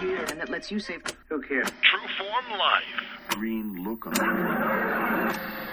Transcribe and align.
here 0.00 0.24
and 0.28 0.40
that 0.40 0.48
lets 0.48 0.70
you 0.70 0.80
save. 0.80 1.02
Who 1.28 1.40
cares? 1.42 1.68
True 1.82 2.08
Form 2.18 2.58
Life. 2.58 2.84
Green 3.28 3.84
look 3.84 4.06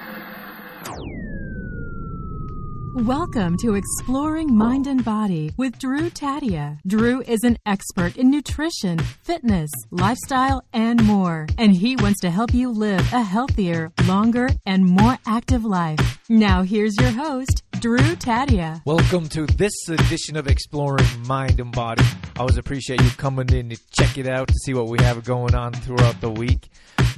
Welcome 3.02 3.57
to 3.57 3.75
Exploring 3.75 4.57
Mind 4.57 4.88
and 4.88 5.05
Body 5.05 5.54
with 5.55 5.78
Drew 5.78 6.09
Tadia. 6.09 6.79
Drew 6.88 7.21
is 7.21 7.43
an 7.43 7.59
expert 7.63 8.18
in 8.18 8.31
nutrition, 8.31 8.97
fitness, 8.97 9.70
lifestyle, 9.91 10.64
and 10.73 11.04
more. 11.04 11.46
And 11.60 11.75
he 11.75 11.96
wants 11.96 12.21
to 12.21 12.32
help 12.32 12.55
you 12.55 12.71
live 12.71 13.02
a 13.14 13.21
healthier, 13.21 13.91
longer, 14.07 14.50
and 14.65 14.83
more 14.83 15.20
active 15.28 15.64
life. 15.64 16.20
Now, 16.28 16.64
here's 16.64 16.97
your 17.00 17.11
host, 17.11 17.61
Drew 17.79 18.15
Tadia. 18.15 18.82
Welcome 18.83 19.29
to 19.29 19.45
this 19.45 19.88
edition 19.88 20.36
of 20.36 20.48
Exploring 20.48 21.05
Mind 21.27 21.59
and 21.59 21.71
Body. 21.71 22.04
I 22.04 22.39
always 22.39 22.57
appreciate 22.57 23.00
you 23.04 23.11
coming 23.11 23.50
in 23.50 23.70
to 23.70 23.77
check 23.91 24.18
it 24.18 24.25
out 24.25 24.48
to 24.48 24.56
see 24.65 24.73
what 24.73 24.87
we 24.87 24.98
have 25.04 25.23
going 25.23 25.54
on 25.54 25.71
throughout 25.73 26.20
the 26.20 26.32
week. 26.32 26.70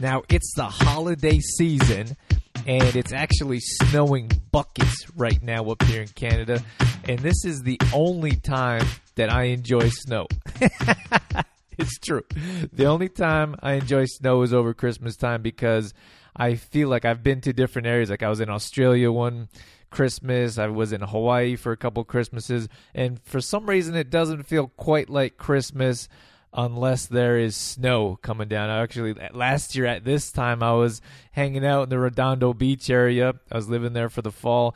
Now, 0.02 0.23
it's 0.30 0.53
the 0.55 0.66
holiday 0.66 1.39
season, 1.39 2.17
and 2.65 2.95
it's 2.95 3.11
actually 3.11 3.59
snowing 3.59 4.31
buckets 4.51 5.05
right 5.15 5.41
now 5.41 5.65
up 5.65 5.81
here 5.83 6.01
in 6.01 6.07
Canada. 6.09 6.61
And 7.07 7.19
this 7.19 7.45
is 7.45 7.63
the 7.63 7.79
only 7.93 8.35
time 8.35 8.85
that 9.15 9.31
I 9.31 9.45
enjoy 9.45 9.89
snow. 9.89 10.27
it's 11.77 11.97
true. 11.99 12.23
The 12.71 12.85
only 12.85 13.09
time 13.09 13.55
I 13.61 13.73
enjoy 13.73 14.05
snow 14.05 14.41
is 14.43 14.53
over 14.53 14.73
Christmas 14.73 15.15
time 15.15 15.41
because 15.41 15.93
I 16.35 16.55
feel 16.55 16.89
like 16.89 17.05
I've 17.05 17.23
been 17.23 17.41
to 17.41 17.53
different 17.53 17.87
areas. 17.87 18.09
Like 18.09 18.23
I 18.23 18.29
was 18.29 18.39
in 18.39 18.49
Australia 18.49 19.11
one 19.11 19.49
Christmas, 19.89 20.57
I 20.57 20.67
was 20.67 20.93
in 20.93 21.01
Hawaii 21.01 21.55
for 21.55 21.71
a 21.71 21.77
couple 21.77 22.03
Christmases, 22.03 22.69
and 22.93 23.19
for 23.23 23.41
some 23.41 23.67
reason 23.67 23.95
it 23.95 24.09
doesn't 24.09 24.43
feel 24.43 24.67
quite 24.77 25.09
like 25.09 25.37
Christmas 25.37 26.07
unless 26.53 27.05
there 27.05 27.38
is 27.38 27.55
snow 27.55 28.17
coming 28.21 28.48
down. 28.48 28.70
I 28.70 28.81
actually 28.81 29.16
last 29.33 29.75
year 29.75 29.86
at 29.86 30.03
this 30.03 30.31
time 30.31 30.64
I 30.64 30.73
was 30.73 31.02
hanging 31.31 31.66
out 31.66 31.83
in 31.83 31.89
the 31.89 32.00
Redondo 32.00 32.53
Beach 32.53 32.89
area. 32.89 33.33
I 33.52 33.56
was 33.56 33.69
living 33.69 33.94
there 33.94 34.09
for 34.09 34.22
the 34.22 34.31
fall 34.31 34.75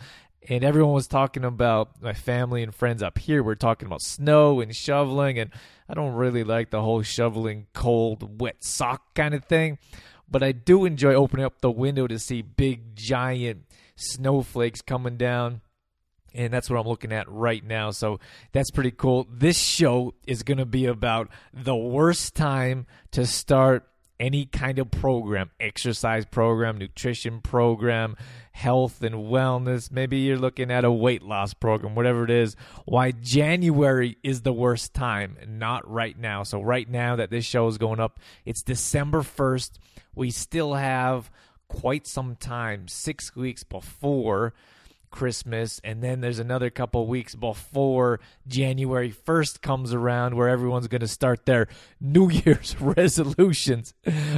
and 0.49 0.63
everyone 0.63 0.93
was 0.93 1.07
talking 1.07 1.45
about 1.45 2.01
my 2.01 2.13
family 2.13 2.63
and 2.63 2.75
friends 2.75 3.01
up 3.01 3.17
here 3.17 3.41
were 3.41 3.55
talking 3.55 3.85
about 3.85 4.01
snow 4.01 4.59
and 4.59 4.75
shoveling 4.75 5.39
and 5.39 5.51
I 5.87 5.93
don't 5.93 6.13
really 6.13 6.43
like 6.43 6.69
the 6.69 6.81
whole 6.81 7.01
shoveling 7.01 7.67
cold 7.73 8.41
wet 8.41 8.63
sock 8.63 9.13
kind 9.15 9.33
of 9.33 9.45
thing, 9.45 9.79
but 10.29 10.43
I 10.43 10.51
do 10.51 10.85
enjoy 10.85 11.13
opening 11.13 11.45
up 11.45 11.61
the 11.61 11.71
window 11.71 12.07
to 12.07 12.19
see 12.19 12.41
big 12.41 12.95
giant 12.95 13.63
snowflakes 13.95 14.81
coming 14.81 15.17
down 15.17 15.61
and 16.33 16.53
that's 16.53 16.69
what 16.69 16.79
I'm 16.79 16.87
looking 16.87 17.11
at 17.11 17.29
right 17.29 17.63
now. 17.63 17.91
So 17.91 18.19
that's 18.51 18.71
pretty 18.71 18.91
cool. 18.91 19.27
This 19.31 19.57
show 19.57 20.13
is 20.27 20.43
going 20.43 20.57
to 20.57 20.65
be 20.65 20.85
about 20.85 21.29
the 21.53 21.75
worst 21.75 22.35
time 22.35 22.85
to 23.11 23.25
start 23.25 23.87
any 24.19 24.45
kind 24.45 24.79
of 24.79 24.89
program, 24.91 25.49
exercise 25.59 26.25
program, 26.25 26.77
nutrition 26.77 27.41
program, 27.41 28.15
health 28.51 29.01
and 29.01 29.15
wellness. 29.15 29.91
Maybe 29.91 30.19
you're 30.19 30.37
looking 30.37 30.71
at 30.71 30.85
a 30.85 30.91
weight 30.91 31.23
loss 31.23 31.53
program, 31.53 31.95
whatever 31.95 32.23
it 32.23 32.31
is. 32.31 32.55
Why 32.85 33.11
January 33.11 34.17
is 34.23 34.41
the 34.41 34.53
worst 34.53 34.93
time, 34.93 35.37
not 35.47 35.89
right 35.89 36.17
now. 36.17 36.43
So, 36.43 36.61
right 36.61 36.89
now 36.89 37.15
that 37.15 37.31
this 37.31 37.45
show 37.45 37.67
is 37.67 37.77
going 37.77 37.99
up, 37.99 38.19
it's 38.45 38.61
December 38.61 39.21
1st. 39.21 39.71
We 40.15 40.29
still 40.31 40.75
have 40.75 41.31
quite 41.67 42.05
some 42.05 42.35
time, 42.35 42.87
six 42.87 43.35
weeks 43.35 43.63
before 43.63 44.53
Christmas, 45.13 45.79
and 45.83 46.01
then 46.01 46.21
there's 46.21 46.39
another 46.39 46.71
couple 46.71 47.07
weeks 47.07 47.35
before 47.35 48.19
January 48.47 49.11
1st 49.11 49.61
comes 49.61 49.93
around 49.93 50.35
where 50.35 50.49
everyone's 50.49 50.87
going 50.87 51.01
to 51.01 51.07
start 51.07 51.45
their 51.45 51.67
New 52.01 52.29
Year's 52.29 52.75
resolutions. 52.81 53.93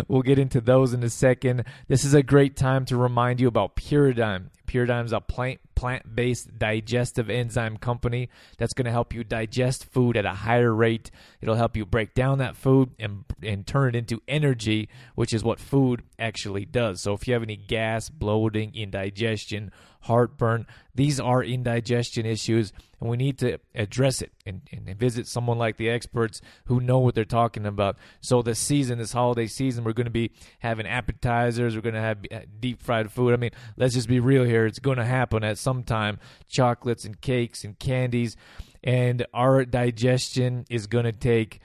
We'll 0.07 0.21
get 0.21 0.37
into 0.37 0.59
those 0.59 0.93
in 0.93 1.01
a 1.01 1.09
second. 1.09 1.63
This 1.87 2.03
is 2.03 2.13
a 2.13 2.21
great 2.21 2.57
time 2.57 2.83
to 2.85 2.97
remind 2.97 3.39
you 3.39 3.47
about 3.47 3.77
Puridyme. 3.77 4.49
Puridyme 4.65 5.05
is 5.05 5.13
a 5.13 5.19
plant 5.19 5.59
plant 5.75 6.15
based 6.15 6.57
digestive 6.57 7.29
enzyme 7.29 7.77
company 7.77 8.29
that's 8.57 8.73
going 8.73 8.85
to 8.85 8.91
help 8.91 9.13
you 9.13 9.23
digest 9.23 9.85
food 9.85 10.17
at 10.17 10.25
a 10.25 10.31
higher 10.31 10.73
rate. 10.73 11.11
It'll 11.41 11.55
help 11.55 11.75
you 11.75 11.85
break 11.85 12.13
down 12.13 12.37
that 12.37 12.55
food 12.55 12.91
and, 12.97 13.25
and 13.43 13.67
turn 13.67 13.93
it 13.93 13.97
into 13.97 14.21
energy, 14.27 14.89
which 15.15 15.33
is 15.33 15.43
what 15.43 15.59
food 15.59 16.03
actually 16.17 16.65
does. 16.65 17.01
So 17.01 17.13
if 17.13 17.27
you 17.27 17.33
have 17.33 17.43
any 17.43 17.57
gas, 17.57 18.09
bloating, 18.09 18.73
indigestion, 18.73 19.71
heartburn. 20.05 20.65
These 20.95 21.19
are 21.19 21.43
indigestion 21.43 22.25
issues, 22.25 22.71
and 23.01 23.09
we 23.09 23.17
need 23.17 23.37
to 23.39 23.59
address 23.75 24.21
it 24.21 24.31
and, 24.45 24.61
and, 24.71 24.97
visit 24.97 25.27
someone 25.27 25.57
like 25.57 25.75
the 25.75 25.89
experts 25.89 26.39
who 26.65 26.79
know 26.79 26.99
what 26.99 27.15
they're 27.15 27.25
talking 27.25 27.65
about. 27.65 27.97
So, 28.21 28.41
this 28.41 28.59
season, 28.59 28.97
this 28.97 29.11
holiday 29.11 29.47
season, 29.47 29.83
we're 29.83 29.91
going 29.91 30.05
to 30.05 30.11
be 30.11 30.31
having 30.59 30.87
appetizers, 30.87 31.75
we're 31.75 31.81
going 31.81 31.95
to 31.95 32.01
have 32.01 32.19
uh, 32.31 32.39
deep 32.61 32.81
fried 32.81 33.11
food. 33.11 33.33
I 33.33 33.37
mean, 33.37 33.51
let's 33.75 33.93
just 33.93 34.07
be 34.07 34.21
real 34.21 34.45
here. 34.45 34.65
It's 34.65 34.79
going 34.79 34.97
to 34.97 35.05
happen 35.05 35.43
at 35.43 35.57
some 35.57 35.83
time 35.83 36.17
chocolates 36.47 37.03
and 37.03 37.19
cakes 37.19 37.65
and 37.65 37.77
candies, 37.77 38.37
and 38.81 39.25
our 39.33 39.65
digestion 39.65 40.65
is 40.69 40.87
going 40.87 41.05
to 41.05 41.11
take 41.11 41.59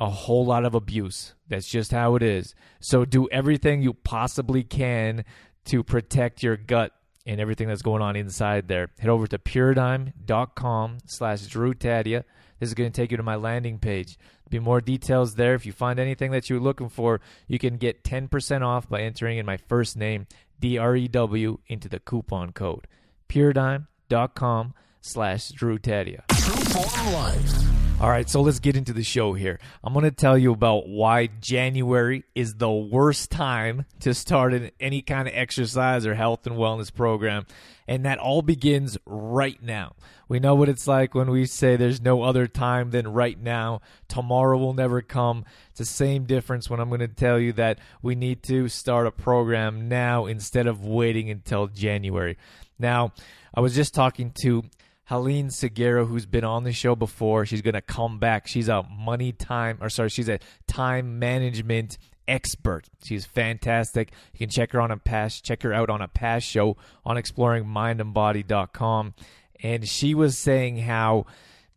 a 0.00 0.10
whole 0.10 0.44
lot 0.44 0.64
of 0.64 0.74
abuse. 0.74 1.34
That's 1.48 1.68
just 1.68 1.92
how 1.92 2.16
it 2.16 2.24
is. 2.24 2.56
So, 2.80 3.04
do 3.04 3.28
everything 3.30 3.82
you 3.82 3.94
possibly 3.94 4.64
can 4.64 5.24
to 5.66 5.84
protect 5.84 6.42
your 6.42 6.56
gut 6.56 6.92
and 7.28 7.40
everything 7.40 7.68
that's 7.68 7.82
going 7.82 8.02
on 8.02 8.16
inside 8.16 8.68
there. 8.68 8.90
Head 8.98 9.10
over 9.10 9.26
to 9.26 9.38
puridyme.com 9.38 10.98
slash 11.06 11.42
Drew 11.46 11.74
Tadia. 11.74 12.24
This 12.58 12.70
is 12.70 12.74
going 12.74 12.90
to 12.90 13.00
take 13.00 13.10
you 13.10 13.16
to 13.18 13.22
my 13.22 13.36
landing 13.36 13.78
page. 13.78 14.18
There'll 14.48 14.62
be 14.62 14.64
more 14.64 14.80
details 14.80 15.34
there. 15.34 15.54
If 15.54 15.66
you 15.66 15.72
find 15.72 16.00
anything 16.00 16.32
that 16.32 16.48
you're 16.48 16.58
looking 16.58 16.88
for, 16.88 17.20
you 17.46 17.58
can 17.58 17.76
get 17.76 18.02
10% 18.02 18.62
off 18.62 18.88
by 18.88 19.02
entering 19.02 19.38
in 19.38 19.46
my 19.46 19.58
first 19.58 19.96
name, 19.96 20.26
D-R-E-W, 20.58 21.58
into 21.68 21.88
the 21.88 22.00
coupon 22.00 22.52
code. 22.52 22.88
puridyme.com 23.28 24.74
slash 25.02 25.50
Drew 25.50 25.78
Tadia. 25.78 26.26
True 26.28 26.82
Form 26.82 27.12
Life. 27.12 27.67
All 28.00 28.08
right, 28.08 28.30
so 28.30 28.42
let's 28.42 28.60
get 28.60 28.76
into 28.76 28.92
the 28.92 29.02
show 29.02 29.32
here. 29.32 29.58
I'm 29.82 29.92
going 29.92 30.04
to 30.04 30.12
tell 30.12 30.38
you 30.38 30.52
about 30.52 30.88
why 30.88 31.26
January 31.40 32.22
is 32.32 32.54
the 32.54 32.70
worst 32.70 33.28
time 33.28 33.86
to 34.00 34.14
start 34.14 34.54
any 34.78 35.02
kind 35.02 35.26
of 35.26 35.34
exercise 35.34 36.06
or 36.06 36.14
health 36.14 36.46
and 36.46 36.54
wellness 36.54 36.94
program. 36.94 37.44
And 37.88 38.04
that 38.04 38.18
all 38.18 38.40
begins 38.40 38.98
right 39.04 39.60
now. 39.60 39.96
We 40.28 40.38
know 40.38 40.54
what 40.54 40.68
it's 40.68 40.86
like 40.86 41.12
when 41.16 41.28
we 41.28 41.44
say 41.46 41.74
there's 41.74 42.00
no 42.00 42.22
other 42.22 42.46
time 42.46 42.92
than 42.92 43.08
right 43.08 43.40
now. 43.40 43.80
Tomorrow 44.06 44.58
will 44.58 44.74
never 44.74 45.02
come. 45.02 45.44
It's 45.70 45.80
the 45.80 45.84
same 45.84 46.22
difference 46.24 46.70
when 46.70 46.78
I'm 46.78 46.90
going 46.90 47.00
to 47.00 47.08
tell 47.08 47.40
you 47.40 47.52
that 47.54 47.80
we 48.00 48.14
need 48.14 48.44
to 48.44 48.68
start 48.68 49.08
a 49.08 49.10
program 49.10 49.88
now 49.88 50.26
instead 50.26 50.68
of 50.68 50.84
waiting 50.84 51.30
until 51.30 51.66
January. 51.66 52.38
Now, 52.78 53.12
I 53.52 53.60
was 53.60 53.74
just 53.74 53.92
talking 53.92 54.32
to 54.42 54.62
Helene 55.08 55.50
Segura, 55.50 56.04
who's 56.04 56.26
been 56.26 56.44
on 56.44 56.64
the 56.64 56.72
show 56.72 56.94
before, 56.94 57.46
she's 57.46 57.62
going 57.62 57.74
to 57.74 57.80
come 57.80 58.18
back. 58.18 58.46
She's 58.46 58.68
a 58.68 58.82
money 58.82 59.32
time, 59.32 59.78
or 59.80 59.88
sorry, 59.88 60.10
she's 60.10 60.28
a 60.28 60.38
time 60.66 61.18
management 61.18 61.96
expert. 62.26 62.90
She's 63.02 63.24
fantastic. 63.24 64.12
You 64.34 64.38
can 64.40 64.50
check 64.50 64.72
her 64.72 64.80
on 64.82 64.90
a 64.90 64.98
past, 64.98 65.46
check 65.46 65.62
her 65.62 65.72
out 65.72 65.88
on 65.88 66.02
a 66.02 66.08
past 66.08 66.46
show 66.46 66.76
on 67.06 67.16
exploringmindandbody.com. 67.16 69.14
And 69.62 69.88
she 69.88 70.14
was 70.14 70.36
saying 70.36 70.76
how 70.80 71.24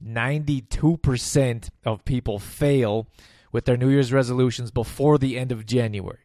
92% 0.06 1.70
of 1.86 2.04
people 2.04 2.38
fail 2.38 3.08
with 3.54 3.64
their 3.64 3.78
New 3.78 3.90
Year's 3.90 4.12
resolutions 4.12 4.72
before 4.72 5.18
the 5.18 5.40
end 5.40 5.54
of 5.54 5.66
January. 5.66 6.20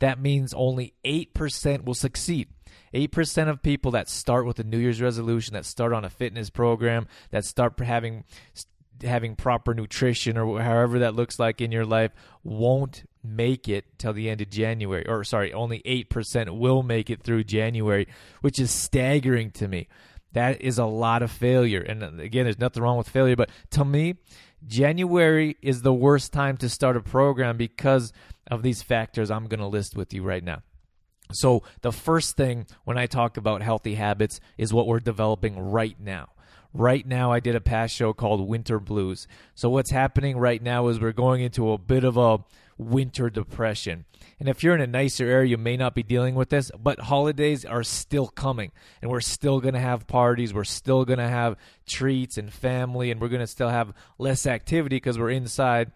That 0.00 0.20
means 0.20 0.52
only 0.54 0.94
8% 1.04 1.84
will 1.84 1.94
succeed. 1.94 2.48
8% 2.94 3.48
of 3.48 3.62
people 3.62 3.90
that 3.92 4.08
start 4.08 4.46
with 4.46 4.58
a 4.58 4.64
New 4.64 4.78
Year's 4.78 5.00
resolution, 5.00 5.54
that 5.54 5.64
start 5.64 5.92
on 5.92 6.04
a 6.04 6.10
fitness 6.10 6.50
program, 6.50 7.06
that 7.30 7.44
start 7.44 7.78
having 7.80 8.24
having 9.02 9.36
proper 9.36 9.74
nutrition 9.74 10.36
or 10.36 10.60
however 10.60 10.98
that 10.98 11.14
looks 11.14 11.38
like 11.38 11.60
in 11.60 11.70
your 11.70 11.86
life 11.86 12.10
won't 12.42 13.04
make 13.22 13.68
it 13.68 13.84
till 13.98 14.12
the 14.12 14.28
end 14.28 14.40
of 14.40 14.50
January. 14.50 15.06
Or 15.06 15.24
sorry, 15.24 15.52
only 15.52 15.80
8% 15.80 16.58
will 16.58 16.82
make 16.82 17.10
it 17.10 17.22
through 17.22 17.44
January, 17.44 18.08
which 18.40 18.58
is 18.58 18.70
staggering 18.70 19.50
to 19.52 19.68
me. 19.68 19.88
That 20.32 20.60
is 20.60 20.78
a 20.78 20.84
lot 20.84 21.22
of 21.22 21.30
failure. 21.30 21.80
And 21.80 22.02
uh, 22.02 22.10
again, 22.18 22.44
there's 22.44 22.58
nothing 22.58 22.82
wrong 22.82 22.98
with 22.98 23.08
failure, 23.08 23.36
but 23.36 23.50
to 23.70 23.84
me, 23.84 24.16
January 24.66 25.56
is 25.62 25.82
the 25.82 25.94
worst 25.94 26.32
time 26.32 26.56
to 26.58 26.68
start 26.68 26.96
a 26.96 27.00
program 27.00 27.56
because 27.56 28.12
of 28.50 28.62
these 28.62 28.82
factors 28.82 29.30
I'm 29.30 29.46
going 29.46 29.60
to 29.60 29.66
list 29.66 29.96
with 29.96 30.12
you 30.12 30.22
right 30.22 30.42
now. 30.42 30.62
So, 31.32 31.62
the 31.82 31.92
first 31.92 32.36
thing 32.36 32.66
when 32.84 32.98
I 32.98 33.06
talk 33.06 33.36
about 33.36 33.62
healthy 33.62 33.94
habits 33.94 34.40
is 34.56 34.72
what 34.72 34.86
we're 34.86 35.00
developing 35.00 35.58
right 35.58 35.98
now. 36.00 36.30
Right 36.74 37.06
now, 37.06 37.32
I 37.32 37.40
did 37.40 37.54
a 37.54 37.60
past 37.60 37.94
show 37.94 38.12
called 38.12 38.46
Winter 38.46 38.78
Blues. 38.78 39.26
So, 39.54 39.68
what's 39.68 39.90
happening 39.90 40.38
right 40.38 40.62
now 40.62 40.88
is 40.88 41.00
we're 41.00 41.12
going 41.12 41.42
into 41.42 41.72
a 41.72 41.78
bit 41.78 42.04
of 42.04 42.16
a 42.16 42.38
winter 42.78 43.28
depression. 43.28 44.04
And 44.38 44.48
if 44.48 44.62
you're 44.62 44.74
in 44.74 44.80
a 44.80 44.86
nicer 44.86 45.26
area, 45.26 45.50
you 45.50 45.58
may 45.58 45.76
not 45.76 45.94
be 45.94 46.04
dealing 46.04 46.36
with 46.36 46.48
this, 46.48 46.70
but 46.78 47.00
holidays 47.00 47.64
are 47.64 47.82
still 47.82 48.28
coming. 48.28 48.70
And 49.02 49.10
we're 49.10 49.20
still 49.20 49.60
going 49.60 49.74
to 49.74 49.80
have 49.80 50.06
parties. 50.06 50.54
We're 50.54 50.64
still 50.64 51.04
going 51.04 51.18
to 51.18 51.28
have 51.28 51.56
treats 51.86 52.38
and 52.38 52.52
family. 52.52 53.10
And 53.10 53.20
we're 53.20 53.28
going 53.28 53.40
to 53.40 53.46
still 53.48 53.68
have 53.68 53.92
less 54.16 54.46
activity 54.46 54.96
because 54.96 55.18
we're 55.18 55.30
inside 55.30 55.90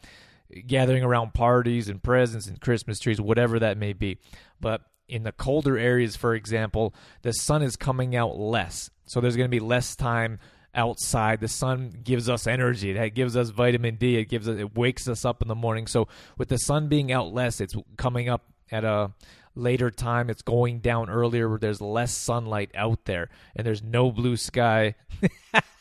gathering 0.66 1.02
around 1.02 1.34
parties 1.34 1.88
and 1.88 2.02
presents 2.02 2.46
and 2.46 2.60
Christmas 2.60 2.98
trees, 2.98 3.20
whatever 3.20 3.58
that 3.60 3.78
may 3.78 3.92
be. 3.92 4.18
But 4.60 4.82
in 5.12 5.24
the 5.24 5.32
colder 5.32 5.76
areas, 5.76 6.16
for 6.16 6.34
example, 6.34 6.94
the 7.20 7.32
sun 7.32 7.62
is 7.62 7.76
coming 7.76 8.16
out 8.16 8.38
less. 8.38 8.90
So 9.04 9.20
there's 9.20 9.36
going 9.36 9.48
to 9.48 9.54
be 9.54 9.60
less 9.60 9.94
time 9.94 10.38
outside. 10.74 11.40
The 11.40 11.48
sun 11.48 11.92
gives 12.02 12.30
us 12.30 12.46
energy. 12.46 12.92
It 12.92 13.14
gives 13.14 13.36
us 13.36 13.50
vitamin 13.50 13.96
D. 13.96 14.16
It 14.16 14.24
gives 14.24 14.48
us, 14.48 14.58
it 14.58 14.74
wakes 14.74 15.06
us 15.08 15.26
up 15.26 15.42
in 15.42 15.48
the 15.48 15.54
morning. 15.54 15.86
So 15.86 16.08
with 16.38 16.48
the 16.48 16.56
sun 16.56 16.88
being 16.88 17.12
out 17.12 17.32
less, 17.32 17.60
it's 17.60 17.74
coming 17.98 18.30
up 18.30 18.46
at 18.70 18.84
a 18.84 19.12
later 19.54 19.90
time. 19.90 20.30
It's 20.30 20.40
going 20.40 20.80
down 20.80 21.10
earlier 21.10 21.46
where 21.46 21.58
there's 21.58 21.82
less 21.82 22.14
sunlight 22.14 22.70
out 22.74 23.04
there 23.04 23.28
and 23.54 23.66
there's 23.66 23.82
no 23.82 24.10
blue 24.10 24.38
sky. 24.38 24.94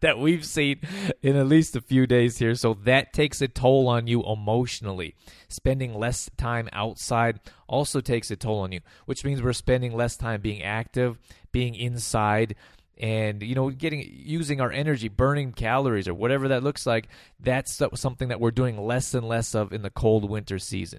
that 0.10 0.18
we've 0.18 0.44
seen 0.44 0.80
in 1.22 1.36
at 1.36 1.46
least 1.46 1.76
a 1.76 1.80
few 1.80 2.06
days 2.06 2.38
here. 2.38 2.54
So 2.54 2.74
that 2.84 3.12
takes 3.12 3.40
a 3.40 3.48
toll 3.48 3.88
on 3.88 4.06
you 4.06 4.22
emotionally. 4.22 5.14
Spending 5.48 5.94
less 5.94 6.30
time 6.36 6.68
outside 6.72 7.40
also 7.68 8.00
takes 8.00 8.30
a 8.30 8.36
toll 8.36 8.60
on 8.60 8.72
you, 8.72 8.80
which 9.06 9.24
means 9.24 9.42
we're 9.42 9.52
spending 9.52 9.94
less 9.96 10.16
time 10.16 10.40
being 10.40 10.62
active, 10.62 11.18
being 11.52 11.74
inside, 11.74 12.54
and 13.00 13.42
you 13.42 13.54
know 13.54 13.70
getting 13.70 14.06
using 14.12 14.60
our 14.60 14.70
energy 14.70 15.08
burning 15.08 15.52
calories 15.52 16.06
or 16.06 16.12
whatever 16.12 16.48
that 16.48 16.62
looks 16.62 16.86
like 16.86 17.08
that's 17.40 17.80
something 17.94 18.28
that 18.28 18.40
we're 18.40 18.50
doing 18.50 18.78
less 18.78 19.14
and 19.14 19.26
less 19.26 19.54
of 19.54 19.72
in 19.72 19.80
the 19.80 19.88
cold 19.88 20.28
winter 20.28 20.58
season 20.58 20.98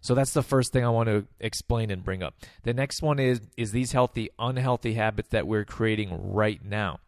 so 0.00 0.14
that's 0.14 0.32
the 0.32 0.42
first 0.42 0.72
thing 0.72 0.82
i 0.82 0.88
want 0.88 1.10
to 1.10 1.26
explain 1.40 1.90
and 1.90 2.04
bring 2.04 2.22
up 2.22 2.34
the 2.62 2.72
next 2.72 3.02
one 3.02 3.18
is 3.18 3.42
is 3.58 3.70
these 3.70 3.92
healthy 3.92 4.30
unhealthy 4.38 4.94
habits 4.94 5.28
that 5.28 5.46
we're 5.46 5.64
creating 5.64 6.32
right 6.32 6.64
now 6.64 6.98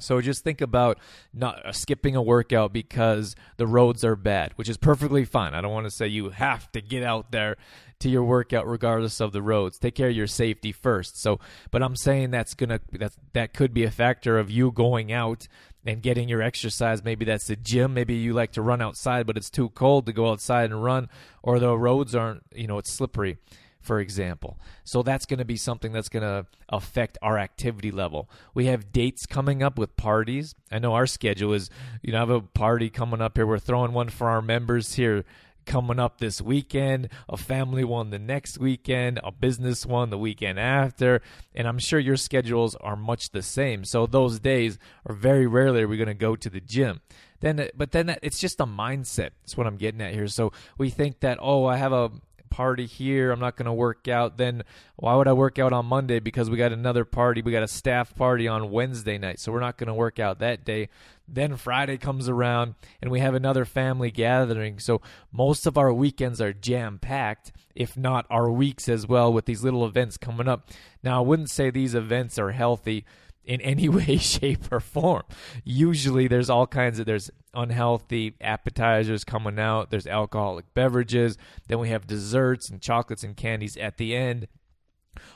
so 0.00 0.20
just 0.20 0.44
think 0.44 0.60
about 0.60 0.98
not 1.32 1.64
uh, 1.64 1.72
skipping 1.72 2.16
a 2.16 2.22
workout 2.22 2.72
because 2.72 3.34
the 3.56 3.66
roads 3.66 4.04
are 4.04 4.16
bad, 4.16 4.52
which 4.56 4.68
is 4.68 4.76
perfectly 4.76 5.24
fine. 5.24 5.54
I 5.54 5.60
don't 5.60 5.72
want 5.72 5.86
to 5.86 5.90
say 5.90 6.06
you 6.06 6.30
have 6.30 6.70
to 6.72 6.80
get 6.80 7.02
out 7.02 7.30
there 7.32 7.56
to 8.00 8.08
your 8.08 8.24
workout 8.24 8.66
regardless 8.66 9.20
of 9.20 9.32
the 9.32 9.42
roads. 9.42 9.78
Take 9.78 9.94
care 9.94 10.08
of 10.08 10.16
your 10.16 10.26
safety 10.26 10.72
first. 10.72 11.20
So, 11.20 11.38
but 11.70 11.82
I'm 11.82 11.96
saying 11.96 12.30
that's 12.30 12.54
gonna 12.54 12.80
that 12.92 13.12
that 13.32 13.54
could 13.54 13.72
be 13.72 13.84
a 13.84 13.90
factor 13.90 14.38
of 14.38 14.50
you 14.50 14.72
going 14.72 15.12
out 15.12 15.46
and 15.84 16.02
getting 16.02 16.28
your 16.28 16.42
exercise. 16.42 17.04
Maybe 17.04 17.24
that's 17.24 17.46
the 17.46 17.56
gym. 17.56 17.94
Maybe 17.94 18.14
you 18.14 18.32
like 18.32 18.52
to 18.52 18.62
run 18.62 18.82
outside, 18.82 19.26
but 19.26 19.36
it's 19.36 19.50
too 19.50 19.70
cold 19.70 20.06
to 20.06 20.12
go 20.12 20.30
outside 20.30 20.70
and 20.70 20.82
run, 20.82 21.08
or 21.42 21.58
the 21.58 21.76
roads 21.76 22.14
aren't. 22.14 22.42
You 22.54 22.66
know, 22.66 22.78
it's 22.78 22.92
slippery 22.92 23.38
for 23.80 24.00
example. 24.00 24.58
So 24.84 25.02
that's 25.02 25.26
going 25.26 25.38
to 25.38 25.44
be 25.44 25.56
something 25.56 25.92
that's 25.92 26.08
going 26.08 26.22
to 26.22 26.46
affect 26.68 27.18
our 27.22 27.38
activity 27.38 27.90
level. 27.90 28.28
We 28.54 28.66
have 28.66 28.92
dates 28.92 29.26
coming 29.26 29.62
up 29.62 29.78
with 29.78 29.96
parties. 29.96 30.54
I 30.70 30.78
know 30.78 30.94
our 30.94 31.06
schedule 31.06 31.52
is, 31.52 31.70
you 32.02 32.12
know, 32.12 32.18
I 32.18 32.20
have 32.20 32.30
a 32.30 32.40
party 32.40 32.90
coming 32.90 33.20
up 33.20 33.36
here. 33.36 33.46
We're 33.46 33.58
throwing 33.58 33.92
one 33.92 34.08
for 34.08 34.28
our 34.28 34.42
members 34.42 34.94
here 34.94 35.24
coming 35.66 35.98
up 35.98 36.18
this 36.18 36.40
weekend, 36.40 37.08
a 37.28 37.36
family 37.36 37.84
one 37.84 38.10
the 38.10 38.18
next 38.18 38.58
weekend, 38.58 39.20
a 39.22 39.30
business 39.30 39.86
one 39.86 40.10
the 40.10 40.18
weekend 40.18 40.58
after, 40.58 41.22
and 41.54 41.68
I'm 41.68 41.78
sure 41.78 41.98
your 41.98 42.16
schedules 42.16 42.74
are 42.76 42.96
much 42.96 43.30
the 43.30 43.42
same. 43.42 43.84
So 43.84 44.06
those 44.06 44.40
days 44.40 44.78
are 45.06 45.14
very 45.14 45.46
rarely 45.46 45.82
are 45.82 45.88
we 45.88 45.96
going 45.96 46.08
to 46.08 46.14
go 46.14 46.34
to 46.36 46.50
the 46.50 46.60
gym. 46.60 47.00
Then, 47.40 47.70
but 47.74 47.92
then 47.92 48.16
it's 48.22 48.38
just 48.38 48.60
a 48.60 48.66
mindset. 48.66 49.30
That's 49.42 49.56
what 49.56 49.66
I'm 49.66 49.76
getting 49.76 50.00
at 50.02 50.12
here. 50.12 50.28
So 50.28 50.52
we 50.76 50.90
think 50.90 51.20
that 51.20 51.38
oh, 51.40 51.64
I 51.64 51.76
have 51.76 51.92
a 51.92 52.10
party 52.50 52.86
here. 52.86 53.30
I'm 53.30 53.40
not 53.40 53.56
going 53.56 53.66
to 53.66 53.72
work 53.72 54.08
out. 54.08 54.36
Then 54.36 54.62
why 54.96 55.14
would 55.14 55.28
I 55.28 55.32
work 55.32 55.58
out 55.58 55.72
on 55.72 55.86
Monday? 55.86 56.18
Because 56.18 56.50
we 56.50 56.56
got 56.56 56.72
another 56.72 57.04
party. 57.04 57.42
We 57.42 57.52
got 57.52 57.62
a 57.62 57.68
staff 57.68 58.14
party 58.14 58.48
on 58.48 58.70
Wednesday 58.70 59.16
night. 59.18 59.40
So 59.40 59.52
we're 59.52 59.60
not 59.60 59.78
going 59.78 59.88
to 59.88 59.94
work 59.94 60.18
out 60.18 60.40
that 60.40 60.64
day. 60.64 60.88
Then 61.26 61.56
Friday 61.56 61.96
comes 61.96 62.28
around 62.28 62.74
and 63.00 63.10
we 63.10 63.20
have 63.20 63.34
another 63.34 63.64
family 63.64 64.10
gathering. 64.10 64.78
So 64.80 65.00
most 65.32 65.66
of 65.66 65.78
our 65.78 65.92
weekends 65.92 66.40
are 66.40 66.52
jam 66.52 66.98
packed, 66.98 67.52
if 67.74 67.96
not 67.96 68.26
our 68.28 68.50
weeks 68.50 68.88
as 68.88 69.06
well, 69.06 69.32
with 69.32 69.44
these 69.44 69.62
little 69.62 69.86
events 69.86 70.16
coming 70.16 70.48
up. 70.48 70.68
Now, 71.02 71.18
I 71.18 71.26
wouldn't 71.26 71.50
say 71.50 71.70
these 71.70 71.94
events 71.94 72.38
are 72.38 72.50
healthy 72.50 73.04
in 73.44 73.60
any 73.60 73.88
way, 73.88 74.16
shape, 74.16 74.70
or 74.72 74.80
form. 74.80 75.22
Usually, 75.64 76.28
there's 76.28 76.50
all 76.50 76.66
kinds 76.66 76.98
of 76.98 77.06
there's 77.06 77.30
unhealthy 77.54 78.34
appetizers 78.40 79.24
coming 79.24 79.58
out. 79.58 79.90
There's 79.90 80.06
alcoholic 80.06 80.72
beverages. 80.74 81.36
Then 81.68 81.78
we 81.78 81.88
have 81.90 82.06
desserts 82.06 82.68
and 82.70 82.80
chocolates 82.80 83.24
and 83.24 83.36
candies 83.36 83.76
at 83.76 83.96
the 83.96 84.14
end, 84.14 84.48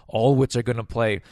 all 0.08 0.36
which 0.36 0.56
are 0.56 0.62
going 0.62 0.76
to 0.76 0.84
play 0.84 1.22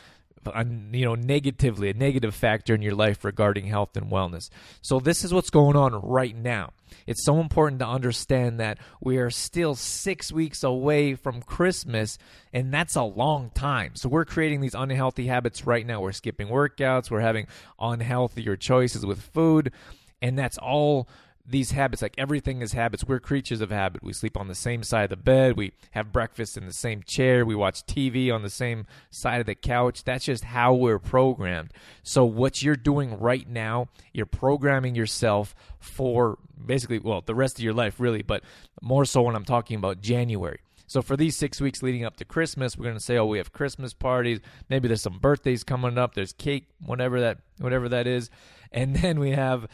you 0.93 1.05
know 1.05 1.15
negatively 1.15 1.91
a 1.91 1.95
negative 1.95 2.35
factor 2.35 2.75
in 2.75 2.83
your 2.83 2.95
life 2.95 3.25
regarding 3.25 3.67
health 3.67 3.97
and 3.97 4.11
wellness. 4.11 4.51
So 4.81 5.01
this 5.01 5.25
is 5.25 5.33
what's 5.33 5.51
going 5.51 5.77
on 5.77 5.95
right 5.95 6.37
now. 6.37 6.73
It's 7.07 7.25
so 7.25 7.41
important 7.41 7.81
to 7.81 7.87
understand 7.87 8.61
that 8.61 8.79
we 9.01 9.19
are 9.19 9.31
still 9.31 9.75
six 9.75 10.31
weeks 10.31 10.63
away 10.63 11.15
from 11.15 11.43
christmas 11.43 12.19
and 12.53 12.73
that's 12.73 12.97
a 12.97 13.03
long 13.03 13.51
time. 13.55 13.93
So 13.95 14.09
we're 14.09 14.25
creating 14.25 14.61
these 14.61 14.75
unhealthy 14.75 15.27
habits 15.27 15.67
right 15.67 15.87
now. 15.87 16.01
We're 16.01 16.13
skipping 16.13 16.49
workouts. 16.49 17.11
We're 17.11 17.21
having 17.21 17.47
unhealthier 17.81 18.59
choices 18.59 19.07
with 19.07 19.21
food 19.21 19.73
and 20.21 20.39
that's 20.39 20.59
all 20.59 21.09
these 21.45 21.73
habits, 21.73 22.03
like 22.03 22.15
everything 22.17 22.63
is 22.63 22.73
habits. 22.73 23.05
We're 23.05 23.19
creatures 23.19 23.61
of 23.61 23.71
habit. 23.71 24.03
We 24.03 24.13
sleep 24.13 24.37
on 24.37 24.49
the 24.49 24.55
same 24.55 24.83
side 24.83 25.05
of 25.05 25.11
the 25.11 25.17
bed. 25.17 25.57
We 25.57 25.73
have 25.93 26.13
breakfast 26.13 26.57
in 26.57 26.67
the 26.67 26.73
same 26.73 27.03
chair. 27.03 27.45
We 27.45 27.55
watch 27.55 27.85
TV 27.85 28.33
on 28.33 28.43
the 28.43 28.51
same 28.51 28.87
side 29.11 29.41
of 29.41 29.47
the 29.47 29.55
couch. 29.55 30.05
That's 30.05 30.25
just 30.25 30.45
how 30.45 30.75
we're 30.75 30.99
programmed. 30.99 31.73
So, 32.03 32.25
what 32.25 32.63
you're 32.63 32.77
doing 32.77 33.19
right 33.19 33.49
now, 33.49 33.89
you're 34.13 34.27
programming 34.27 34.95
yourself 34.95 35.55
for 35.81 36.39
basically, 36.65 37.01
well, 37.01 37.23
the 37.25 37.35
rest 37.35 37.59
of 37.59 37.65
your 37.65 37.75
life, 37.75 37.99
really, 37.99 38.23
but 38.23 38.45
more 38.81 39.05
so 39.05 39.23
when 39.23 39.35
I'm 39.35 39.45
talking 39.45 39.77
about 39.77 40.01
January. 40.01 40.61
So 40.93 41.01
for 41.01 41.17
these 41.17 41.37
six 41.37 41.59
weeks 41.59 41.83
leading 41.83 42.05
up 42.05 42.19
to 42.19 42.25
Christmas, 42.27 42.77
we're 42.77 42.85
going 42.85 42.97
to 42.97 43.01
say, 43.01 43.17
oh, 43.17 43.25
we 43.25 43.39
have 43.39 43.51
Christmas 43.51 43.95
parties. 43.95 44.41
Maybe 44.69 44.89
there's 44.89 45.01
some 45.01 45.19
birthdays 45.21 45.65
coming 45.65 45.97
up. 45.97 46.15
There's 46.15 46.35
cake, 46.35 46.67
whatever 46.85 47.19
that, 47.21 47.39
whatever 47.59 47.89
that 47.89 48.07
is, 48.07 48.29
and 48.71 48.95
then 48.97 49.19
we 49.19 49.31
have 49.31 49.69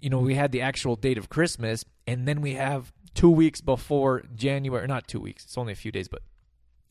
you 0.00 0.10
know, 0.10 0.18
we 0.18 0.34
had 0.34 0.52
the 0.52 0.60
actual 0.60 0.96
date 0.96 1.18
of 1.18 1.28
Christmas, 1.28 1.84
and 2.06 2.26
then 2.26 2.40
we 2.40 2.54
have 2.54 2.92
two 3.14 3.30
weeks 3.30 3.60
before 3.60 4.22
January, 4.34 4.86
not 4.86 5.08
two 5.08 5.20
weeks, 5.20 5.44
it's 5.44 5.58
only 5.58 5.72
a 5.72 5.76
few 5.76 5.90
days, 5.90 6.08
but 6.08 6.22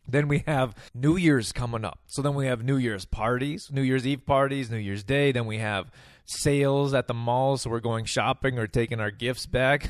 then 0.07 0.27
we 0.27 0.43
have 0.47 0.73
New 0.93 1.17
Year's 1.17 1.51
coming 1.51 1.83
up. 1.83 1.99
So 2.07 2.21
then 2.21 2.33
we 2.33 2.47
have 2.47 2.63
New 2.63 2.77
Year's 2.77 3.05
parties, 3.05 3.69
New 3.71 3.81
Year's 3.81 4.07
Eve 4.07 4.25
parties, 4.25 4.71
New 4.71 4.77
Year's 4.77 5.03
Day. 5.03 5.31
Then 5.31 5.45
we 5.45 5.57
have 5.57 5.91
sales 6.25 6.93
at 6.93 7.07
the 7.07 7.13
malls. 7.13 7.63
So 7.63 7.69
we're 7.69 7.79
going 7.81 8.05
shopping 8.05 8.57
or 8.57 8.67
taking 8.67 8.99
our 8.99 9.11
gifts 9.11 9.45
back, 9.45 9.89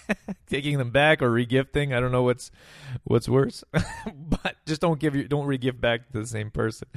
taking 0.46 0.78
them 0.78 0.90
back 0.90 1.20
or 1.20 1.30
regifting. 1.30 1.96
I 1.96 2.00
don't 2.00 2.12
know 2.12 2.22
what's 2.22 2.50
what's 3.04 3.28
worse, 3.28 3.64
but 3.72 4.56
just 4.66 4.80
don't 4.80 5.00
give 5.00 5.16
you 5.16 5.26
don't 5.26 5.46
regift 5.46 5.80
back 5.80 6.12
to 6.12 6.20
the 6.20 6.26
same 6.26 6.50
person. 6.50 6.88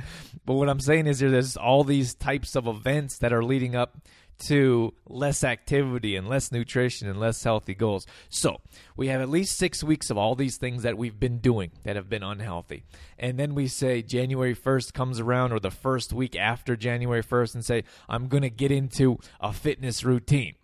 But 0.46 0.54
what 0.54 0.70
I'm 0.70 0.80
saying 0.80 1.08
is 1.08 1.20
there's 1.20 1.58
all 1.58 1.84
these 1.84 2.14
types 2.14 2.56
of 2.56 2.68
events 2.68 3.18
that 3.20 3.34
are 3.34 3.44
leading 3.44 3.76
up 3.76 3.98
to 4.40 4.94
less 5.08 5.44
activity 5.44 6.16
and 6.16 6.28
less 6.28 6.52
nutrition 6.52 7.08
and 7.08 7.20
less 7.20 7.44
healthy 7.44 7.74
goals. 7.74 8.06
So, 8.30 8.62
we 8.96 9.08
have 9.08 9.22
at 9.22 9.30
least 9.30 9.58
six 9.58 9.84
weeks 9.84 10.10
of 10.10 10.18
all 10.18 10.36
these 10.36 10.58
things 10.58 10.84
that 10.84 10.98
we've 10.98 11.20
been 11.20 11.40
doing 11.40 11.72
that 11.84 11.96
have 11.96 12.10
been 12.10 12.24
unhealthy. 12.24 12.84
And 13.18 13.38
then 13.38 13.56
we 13.56 13.68
say 13.68 14.02
January 14.02 14.56
1st 14.56 14.94
comes 14.94 15.20
around 15.20 15.52
or 15.52 15.60
the 15.60 15.72
first 15.72 16.14
week 16.14 16.36
after 16.36 16.76
January 16.76 17.24
1st 17.24 17.56
and 17.56 17.66
say, 17.66 17.84
I'm 18.08 18.28
going 18.28 18.44
to 18.44 18.50
get 18.50 18.72
into 18.72 19.20
a 19.40 19.54
fitness 19.54 20.04
routine. 20.04 20.56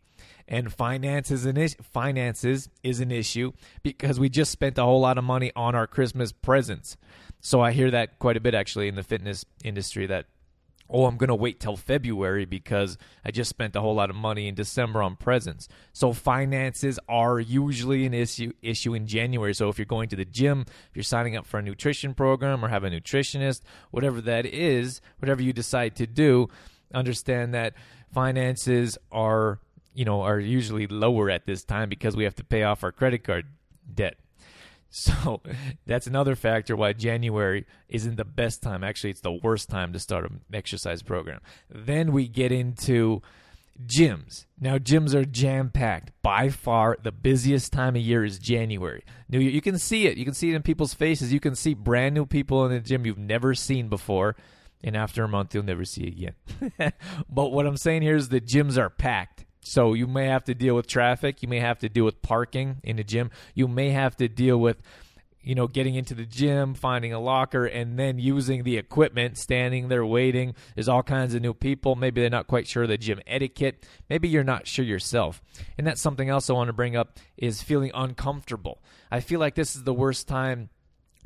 And 0.47 0.71
finances 0.71 1.45
an 1.45 1.57
is- 1.57 1.75
finances 1.81 2.69
is 2.83 2.99
an 2.99 3.11
issue 3.11 3.53
because 3.81 4.19
we 4.19 4.29
just 4.29 4.51
spent 4.51 4.77
a 4.77 4.83
whole 4.83 4.99
lot 5.01 5.17
of 5.17 5.23
money 5.23 5.51
on 5.55 5.73
our 5.73 5.87
Christmas 5.87 6.31
presents. 6.31 6.97
So 7.41 7.61
I 7.61 7.71
hear 7.71 7.89
that 7.91 8.19
quite 8.19 8.37
a 8.37 8.39
bit 8.39 8.53
actually 8.53 8.87
in 8.87 8.95
the 8.95 9.03
fitness 9.03 9.43
industry 9.63 10.05
that 10.07 10.27
oh, 10.89 11.05
I'm 11.05 11.17
going 11.17 11.29
to 11.29 11.35
wait 11.35 11.59
till 11.59 11.75
February 11.75 12.45
because 12.45 12.97
I 13.23 13.31
just 13.31 13.49
spent 13.49 13.75
a 13.75 13.81
whole 13.81 13.95
lot 13.95 14.09
of 14.09 14.15
money 14.15 14.47
in 14.47 14.55
December 14.55 15.01
on 15.01 15.15
presents. 15.15 15.67
So 15.93 16.13
finances 16.13 16.99
are 17.09 17.39
usually 17.39 18.05
an 18.05 18.13
issue 18.13 18.51
issue 18.61 18.93
in 18.93 19.07
January. 19.07 19.53
So 19.53 19.69
if 19.69 19.79
you're 19.79 19.85
going 19.85 20.09
to 20.09 20.15
the 20.15 20.25
gym, 20.25 20.65
if 20.67 20.95
you're 20.95 21.03
signing 21.03 21.35
up 21.35 21.45
for 21.45 21.59
a 21.59 21.63
nutrition 21.63 22.13
program 22.13 22.63
or 22.63 22.67
have 22.67 22.83
a 22.83 22.89
nutritionist, 22.89 23.61
whatever 23.91 24.21
that 24.21 24.45
is, 24.45 25.01
whatever 25.19 25.41
you 25.41 25.53
decide 25.53 25.95
to 25.97 26.07
do, 26.07 26.49
understand 26.93 27.53
that 27.53 27.73
finances 28.13 28.97
are, 29.11 29.59
you 29.93 30.05
know, 30.05 30.21
are 30.21 30.39
usually 30.39 30.87
lower 30.87 31.29
at 31.29 31.45
this 31.45 31.63
time 31.63 31.89
because 31.89 32.15
we 32.15 32.23
have 32.23 32.35
to 32.35 32.43
pay 32.43 32.63
off 32.63 32.83
our 32.83 32.91
credit 32.91 33.23
card 33.23 33.45
debt. 33.93 34.17
So 34.95 35.41
that's 35.85 36.07
another 36.07 36.37
factor 36.37 36.73
why 36.73 36.93
January 36.93 37.65
isn't 37.89 38.15
the 38.15 38.23
best 38.23 38.63
time. 38.63 38.81
Actually, 38.81 39.09
it's 39.09 39.19
the 39.19 39.39
worst 39.43 39.69
time 39.69 39.91
to 39.91 39.99
start 39.99 40.23
an 40.23 40.39
exercise 40.53 41.03
program. 41.03 41.41
Then 41.69 42.13
we 42.13 42.29
get 42.29 42.53
into 42.53 43.21
gyms. 43.85 44.45
Now, 44.57 44.77
gyms 44.77 45.13
are 45.13 45.25
jam 45.25 45.69
packed. 45.69 46.13
By 46.21 46.47
far, 46.47 46.97
the 47.03 47.11
busiest 47.11 47.73
time 47.73 47.97
of 47.97 48.01
year 48.01 48.23
is 48.23 48.39
January. 48.39 49.03
New 49.27 49.39
Year, 49.39 49.51
you 49.51 49.61
can 49.61 49.77
see 49.77 50.07
it. 50.07 50.17
You 50.17 50.23
can 50.23 50.33
see 50.33 50.51
it 50.51 50.55
in 50.55 50.63
people's 50.63 50.93
faces. 50.93 51.33
You 51.33 51.41
can 51.41 51.55
see 51.55 51.73
brand 51.73 52.15
new 52.15 52.25
people 52.25 52.65
in 52.65 52.71
the 52.71 52.79
gym 52.79 53.05
you've 53.05 53.17
never 53.17 53.53
seen 53.53 53.89
before. 53.89 54.37
And 54.81 54.95
after 54.95 55.25
a 55.25 55.27
month, 55.27 55.53
you'll 55.53 55.63
never 55.63 55.83
see 55.83 56.07
again. 56.07 56.93
but 57.29 57.51
what 57.51 57.65
I'm 57.65 57.75
saying 57.75 58.03
here 58.03 58.15
is 58.15 58.29
the 58.29 58.39
gyms 58.39 58.77
are 58.77 58.89
packed 58.89 59.44
So 59.65 59.93
you 59.93 60.05
may 60.05 60.27
have 60.27 60.43
to 60.43 60.53
deal 60.53 60.75
with 60.75 60.85
traffic. 60.85 61.41
You 61.41 61.49
may 61.49 61.59
have 61.59 61.79
to 61.79 61.89
deal 61.89 62.05
with 62.05 62.21
parking 62.21 62.77
in 62.83 62.97
the 62.97 63.03
gym. 63.03 63.31
You 63.55 63.67
may 63.67 63.89
have 63.89 64.15
to 64.17 64.27
deal 64.27 64.57
with, 64.57 64.79
you 65.41 65.55
know, 65.55 65.67
getting 65.67 65.95
into 65.95 66.13
the 66.13 66.25
gym, 66.25 66.75
finding 66.75 67.13
a 67.13 67.19
locker, 67.19 67.65
and 67.65 67.97
then 67.97 68.19
using 68.19 68.63
the 68.63 68.77
equipment, 68.77 69.39
standing 69.39 69.87
there 69.87 70.05
waiting. 70.05 70.53
There's 70.75 70.87
all 70.87 71.01
kinds 71.01 71.33
of 71.33 71.41
new 71.41 71.55
people. 71.55 71.95
Maybe 71.95 72.21
they're 72.21 72.29
not 72.29 72.45
quite 72.45 72.67
sure 72.67 72.85
the 72.85 72.95
gym 72.95 73.19
etiquette. 73.25 73.87
Maybe 74.07 74.27
you're 74.27 74.43
not 74.43 74.67
sure 74.67 74.85
yourself. 74.85 75.41
And 75.79 75.87
that's 75.87 76.01
something 76.01 76.29
else 76.29 76.47
I 76.47 76.53
want 76.53 76.67
to 76.67 76.73
bring 76.73 76.95
up 76.95 77.17
is 77.35 77.63
feeling 77.63 77.89
uncomfortable. 77.95 78.83
I 79.09 79.19
feel 79.19 79.39
like 79.39 79.55
this 79.55 79.75
is 79.75 79.83
the 79.83 79.93
worst 79.95 80.27
time 80.27 80.69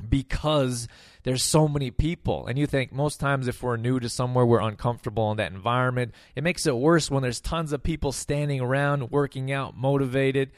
because 0.08 0.88
there's 1.22 1.42
so 1.42 1.68
many 1.68 1.90
people 1.90 2.46
and 2.46 2.58
you 2.58 2.66
think 2.66 2.92
most 2.92 3.20
times 3.20 3.48
if 3.48 3.62
we're 3.62 3.76
new 3.76 4.00
to 4.00 4.08
somewhere 4.08 4.46
we're 4.46 4.60
uncomfortable 4.60 5.30
in 5.30 5.36
that 5.36 5.52
environment 5.52 6.14
it 6.34 6.42
makes 6.42 6.66
it 6.66 6.76
worse 6.76 7.10
when 7.10 7.22
there's 7.22 7.40
tons 7.40 7.72
of 7.72 7.82
people 7.82 8.12
standing 8.12 8.60
around 8.60 9.10
working 9.10 9.52
out 9.52 9.76
motivated 9.76 10.50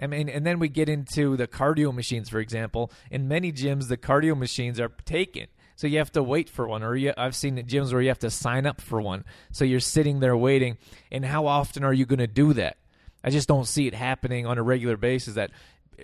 I 0.00 0.06
mean, 0.08 0.28
and 0.28 0.44
then 0.44 0.58
we 0.58 0.68
get 0.68 0.88
into 0.88 1.36
the 1.36 1.46
cardio 1.46 1.94
machines, 1.94 2.28
for 2.28 2.40
example. 2.40 2.90
In 3.10 3.28
many 3.28 3.52
gyms, 3.52 3.88
the 3.88 3.96
cardio 3.96 4.36
machines 4.36 4.80
are 4.80 4.90
taken. 5.04 5.46
So 5.76 5.86
you 5.86 5.98
have 5.98 6.12
to 6.12 6.22
wait 6.22 6.48
for 6.48 6.68
one, 6.68 6.82
or 6.82 6.94
you, 6.94 7.12
I've 7.16 7.34
seen 7.34 7.56
gyms 7.56 7.92
where 7.92 8.02
you 8.02 8.08
have 8.08 8.18
to 8.20 8.30
sign 8.30 8.66
up 8.66 8.80
for 8.80 9.00
one. 9.00 9.24
So 9.52 9.64
you're 9.64 9.80
sitting 9.80 10.20
there 10.20 10.36
waiting. 10.36 10.78
And 11.10 11.24
how 11.24 11.46
often 11.46 11.84
are 11.84 11.92
you 11.92 12.06
going 12.06 12.20
to 12.20 12.26
do 12.26 12.52
that? 12.54 12.76
I 13.24 13.30
just 13.30 13.48
don't 13.48 13.66
see 13.66 13.86
it 13.86 13.94
happening 13.94 14.46
on 14.46 14.58
a 14.58 14.62
regular 14.62 14.96
basis. 14.96 15.34
That 15.34 15.50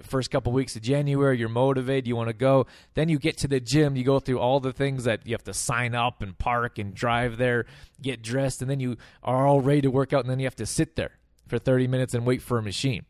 first 0.02 0.30
couple 0.30 0.52
weeks 0.52 0.76
of 0.76 0.82
January, 0.82 1.38
you're 1.38 1.48
motivated, 1.48 2.06
you 2.06 2.16
want 2.16 2.28
to 2.28 2.34
go. 2.34 2.66
Then 2.94 3.08
you 3.08 3.18
get 3.18 3.38
to 3.38 3.48
the 3.48 3.60
gym, 3.60 3.96
you 3.96 4.04
go 4.04 4.20
through 4.20 4.38
all 4.38 4.60
the 4.60 4.72
things 4.72 5.04
that 5.04 5.26
you 5.26 5.32
have 5.32 5.44
to 5.44 5.54
sign 5.54 5.94
up 5.94 6.22
and 6.22 6.36
park 6.38 6.78
and 6.78 6.94
drive 6.94 7.36
there, 7.36 7.66
get 8.00 8.22
dressed, 8.22 8.62
and 8.62 8.70
then 8.70 8.80
you 8.80 8.96
are 9.22 9.46
all 9.46 9.60
ready 9.60 9.82
to 9.82 9.90
work 9.90 10.12
out, 10.12 10.22
and 10.22 10.30
then 10.30 10.38
you 10.38 10.46
have 10.46 10.56
to 10.56 10.66
sit 10.66 10.96
there 10.96 11.18
for 11.46 11.58
30 11.58 11.86
minutes 11.88 12.14
and 12.14 12.24
wait 12.24 12.42
for 12.42 12.58
a 12.58 12.62
machine. 12.62 13.04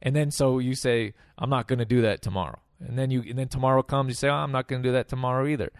And 0.00 0.16
then 0.16 0.30
so 0.30 0.58
you 0.58 0.74
say, 0.74 1.14
I'm 1.38 1.50
not 1.50 1.68
going 1.68 1.78
to 1.78 1.84
do 1.84 2.02
that 2.02 2.22
tomorrow. 2.22 2.58
And 2.80 2.98
then 2.98 3.10
you 3.10 3.22
and 3.22 3.38
then 3.38 3.48
tomorrow 3.48 3.82
comes, 3.82 4.08
you 4.08 4.14
say, 4.14 4.28
oh, 4.28 4.34
I'm 4.34 4.50
not 4.50 4.66
going 4.66 4.82
to 4.82 4.88
do 4.88 4.92
that 4.92 5.08
tomorrow 5.08 5.46
either. 5.46 5.70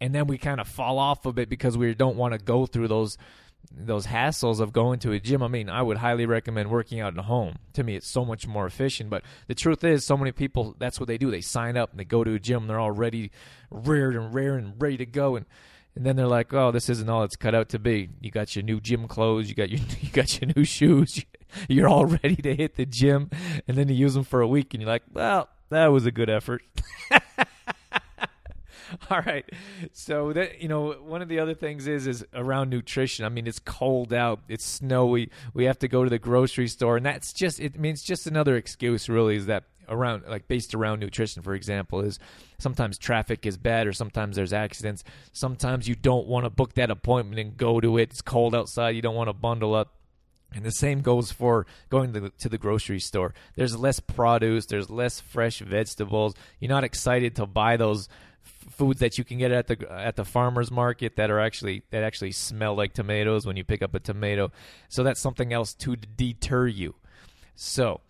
And 0.00 0.14
then 0.14 0.26
we 0.26 0.38
kind 0.38 0.60
of 0.60 0.68
fall 0.68 0.98
off 0.98 1.26
a 1.26 1.32
bit 1.32 1.48
because 1.48 1.76
we 1.76 1.94
don't 1.94 2.16
want 2.16 2.32
to 2.32 2.38
go 2.38 2.66
through 2.66 2.88
those 2.88 3.16
those 3.72 4.06
hassles 4.06 4.60
of 4.60 4.72
going 4.72 4.98
to 5.00 5.12
a 5.12 5.20
gym. 5.20 5.42
I 5.42 5.48
mean, 5.48 5.68
I 5.68 5.82
would 5.82 5.98
highly 5.98 6.26
recommend 6.26 6.70
working 6.70 7.00
out 7.00 7.16
at 7.18 7.24
home. 7.24 7.56
To 7.74 7.82
me, 7.82 7.96
it's 7.96 8.10
so 8.10 8.24
much 8.24 8.46
more 8.46 8.66
efficient. 8.66 9.10
But 9.10 9.22
the 9.46 9.54
truth 9.54 9.84
is, 9.84 10.04
so 10.04 10.16
many 10.16 10.32
people 10.32 10.74
that's 10.78 10.98
what 11.00 11.06
they 11.06 11.18
do. 11.18 11.30
They 11.30 11.40
sign 11.40 11.76
up 11.76 11.90
and 11.90 12.00
they 12.00 12.04
go 12.04 12.24
to 12.24 12.34
a 12.34 12.38
gym. 12.38 12.66
They're 12.66 12.80
all 12.80 12.90
ready, 12.90 13.30
reared 13.70 14.16
and 14.16 14.34
rare 14.34 14.56
and 14.56 14.74
ready 14.80 14.96
to 14.98 15.06
go. 15.06 15.36
And 15.36 15.46
and 15.96 16.04
then 16.04 16.16
they're 16.16 16.26
like, 16.26 16.52
"Oh, 16.52 16.70
this 16.70 16.88
isn't 16.88 17.08
all 17.08 17.22
it's 17.22 17.36
cut 17.36 17.54
out 17.54 17.68
to 17.70 17.78
be." 17.78 18.10
You 18.20 18.30
got 18.30 18.56
your 18.56 18.64
new 18.64 18.80
gym 18.80 19.06
clothes. 19.06 19.48
You 19.48 19.54
got 19.54 19.70
your 19.70 19.80
you 20.00 20.10
got 20.10 20.40
your 20.40 20.50
new 20.56 20.64
shoes. 20.64 21.24
You're 21.68 21.88
all 21.88 22.06
ready 22.22 22.36
to 22.36 22.54
hit 22.54 22.76
the 22.76 22.86
gym, 22.86 23.30
and 23.68 23.76
then 23.76 23.88
you 23.88 23.94
use 23.94 24.14
them 24.14 24.24
for 24.24 24.40
a 24.40 24.48
week, 24.48 24.74
and 24.74 24.82
you're 24.82 24.90
like, 24.90 25.04
"Well, 25.12 25.48
that 25.70 25.88
was 25.88 26.06
a 26.06 26.10
good 26.10 26.30
effort." 26.30 26.62
all 29.10 29.20
right. 29.20 29.48
So 29.92 30.32
that 30.32 30.60
you 30.60 30.68
know 30.68 30.92
one 30.92 31.22
of 31.22 31.28
the 31.28 31.38
other 31.38 31.54
things 31.54 31.86
is 31.86 32.06
is 32.06 32.24
around 32.34 32.70
nutrition. 32.70 33.24
I 33.24 33.28
mean 33.28 33.46
it's 33.46 33.58
cold 33.58 34.12
out 34.12 34.40
it's 34.48 34.64
snowy 34.64 35.30
we 35.52 35.64
have 35.64 35.78
to 35.78 35.88
go 35.88 36.04
to 36.04 36.10
the 36.10 36.18
grocery 36.18 36.68
store 36.68 36.96
and 36.96 37.06
that's 37.06 37.32
just 37.32 37.60
it 37.60 37.78
means 37.78 38.02
just 38.02 38.26
another 38.26 38.56
excuse 38.56 39.08
really 39.08 39.36
is 39.36 39.46
that 39.46 39.64
around 39.88 40.24
like 40.28 40.48
based 40.48 40.74
around 40.74 41.00
nutrition 41.00 41.42
for 41.42 41.54
example 41.54 42.00
is 42.00 42.18
sometimes 42.58 42.96
traffic 42.98 43.44
is 43.46 43.56
bad 43.56 43.86
or 43.86 43.92
sometimes 43.92 44.36
there's 44.36 44.52
accidents. 44.52 45.04
Sometimes 45.32 45.88
you 45.88 45.94
don't 45.94 46.26
want 46.26 46.44
to 46.44 46.50
book 46.50 46.74
that 46.74 46.90
appointment 46.90 47.38
and 47.38 47.56
go 47.56 47.80
to 47.80 47.98
it. 47.98 48.10
It's 48.10 48.22
cold 48.22 48.54
outside 48.54 48.90
you 48.90 49.02
don't 49.02 49.14
want 49.14 49.28
to 49.28 49.34
bundle 49.34 49.74
up. 49.74 49.94
And 50.54 50.64
the 50.64 50.70
same 50.70 51.00
goes 51.00 51.32
for 51.32 51.66
going 51.90 52.12
to 52.12 52.20
the, 52.20 52.30
to 52.38 52.48
the 52.48 52.58
grocery 52.58 53.00
store. 53.00 53.34
There's 53.56 53.76
less 53.76 53.98
produce, 53.98 54.66
there's 54.66 54.88
less 54.88 55.20
fresh 55.20 55.58
vegetables. 55.58 56.34
You're 56.60 56.68
not 56.68 56.84
excited 56.84 57.36
to 57.36 57.46
buy 57.46 57.76
those 57.76 58.08
foods 58.70 59.00
that 59.00 59.18
you 59.18 59.24
can 59.24 59.38
get 59.38 59.50
at 59.52 59.66
the 59.66 59.90
at 59.90 60.16
the 60.16 60.24
farmers 60.24 60.70
market 60.70 61.16
that 61.16 61.30
are 61.30 61.40
actually 61.40 61.82
that 61.90 62.02
actually 62.02 62.32
smell 62.32 62.74
like 62.74 62.92
tomatoes 62.92 63.46
when 63.46 63.56
you 63.56 63.64
pick 63.64 63.82
up 63.82 63.94
a 63.94 64.00
tomato. 64.00 64.50
So 64.88 65.02
that's 65.02 65.20
something 65.20 65.52
else 65.52 65.74
to 65.74 65.96
deter 65.96 66.66
you. 66.66 66.94
So, 67.56 68.00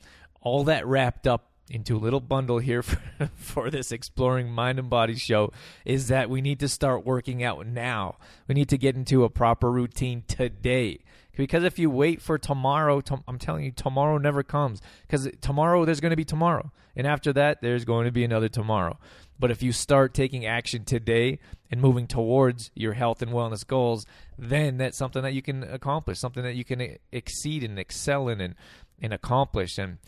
all 0.40 0.64
that 0.64 0.86
wrapped 0.86 1.26
up 1.26 1.50
into 1.70 1.96
a 1.96 1.98
little 1.98 2.20
bundle 2.20 2.58
here 2.58 2.82
for, 2.82 3.00
for 3.36 3.70
this 3.70 3.92
exploring 3.92 4.50
mind 4.50 4.78
and 4.78 4.90
body 4.90 5.16
show 5.16 5.52
is 5.84 6.08
that 6.08 6.28
we 6.28 6.40
need 6.40 6.60
to 6.60 6.68
start 6.68 7.04
working 7.04 7.42
out 7.42 7.66
now. 7.66 8.16
We 8.48 8.54
need 8.54 8.68
to 8.68 8.78
get 8.78 8.96
into 8.96 9.24
a 9.24 9.30
proper 9.30 9.70
routine 9.70 10.24
today. 10.28 11.00
Because 11.36 11.64
if 11.64 11.78
you 11.78 11.90
wait 11.90 12.22
for 12.22 12.38
tomorrow, 12.38 13.02
I'm 13.26 13.38
telling 13.38 13.64
you, 13.64 13.72
tomorrow 13.72 14.18
never 14.18 14.42
comes. 14.42 14.80
Because 15.02 15.28
tomorrow, 15.40 15.84
there's 15.84 16.00
going 16.00 16.10
to 16.10 16.16
be 16.16 16.24
tomorrow. 16.24 16.70
And 16.94 17.06
after 17.06 17.32
that, 17.32 17.60
there's 17.60 17.84
going 17.84 18.04
to 18.04 18.12
be 18.12 18.22
another 18.22 18.48
tomorrow. 18.48 18.98
But 19.38 19.50
if 19.50 19.62
you 19.62 19.72
start 19.72 20.14
taking 20.14 20.46
action 20.46 20.84
today 20.84 21.40
and 21.70 21.80
moving 21.80 22.06
towards 22.06 22.70
your 22.74 22.92
health 22.92 23.20
and 23.20 23.32
wellness 23.32 23.66
goals, 23.66 24.06
then 24.38 24.76
that's 24.76 24.96
something 24.96 25.22
that 25.22 25.34
you 25.34 25.42
can 25.42 25.64
accomplish, 25.64 26.20
something 26.20 26.44
that 26.44 26.54
you 26.54 26.64
can 26.64 26.98
exceed 27.10 27.64
and 27.64 27.78
excel 27.80 28.28
in 28.28 28.40
and, 28.40 28.54
and 29.02 29.12
accomplish. 29.12 29.76
And 29.76 29.98